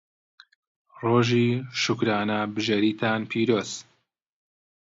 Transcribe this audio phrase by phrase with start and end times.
[1.01, 1.47] ڕۆژی
[1.81, 3.71] شوکرانەبژێریتان پیرۆز.